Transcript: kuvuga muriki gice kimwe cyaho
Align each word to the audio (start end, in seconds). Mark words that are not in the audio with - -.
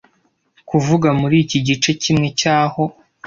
kuvuga 0.69 1.07
muriki 1.19 1.57
gice 1.67 1.91
kimwe 2.01 2.27
cyaho 2.39 2.83